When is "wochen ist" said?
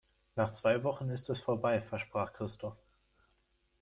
0.83-1.29